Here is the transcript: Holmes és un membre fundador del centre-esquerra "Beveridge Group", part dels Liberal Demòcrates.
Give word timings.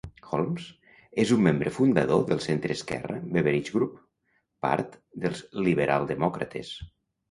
Holmes 0.29 0.63
és 1.23 1.33
un 1.35 1.43
membre 1.47 1.73
fundador 1.75 2.25
del 2.33 2.41
centre-esquerra 2.47 3.21
"Beveridge 3.37 3.77
Group", 3.79 4.03
part 4.69 5.01
dels 5.29 5.49
Liberal 5.67 6.15
Demòcrates. 6.19 6.79